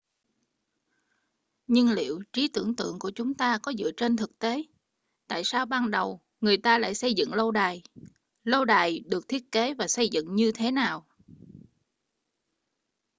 nhưng 1.67 1.91
liệu 1.91 2.21
trí 2.33 2.47
tưởng 2.53 2.75
tượng 2.75 2.99
của 2.99 3.11
chúng 3.15 3.33
ta 3.33 3.59
có 3.63 3.73
dựa 3.77 3.91
trên 3.97 4.17
thực 4.17 4.39
tế 4.39 4.63
tại 5.27 5.41
sao 5.45 5.65
ban 5.65 5.91
đầu 5.91 6.21
người 6.41 6.57
ta 6.57 6.77
lại 6.77 6.95
xây 6.95 7.13
dựng 7.13 7.33
lâu 7.33 7.51
đài 7.51 7.81
lâu 8.43 8.65
đài 8.65 8.99
được 9.05 9.27
thiết 9.27 9.51
kế 9.51 9.73
và 9.73 9.87
xây 9.87 10.09
dựng 10.11 10.35
như 10.35 10.51
thế 10.51 10.71
nào 10.71 11.05